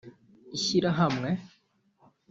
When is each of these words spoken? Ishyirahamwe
Ishyirahamwe 0.57 1.29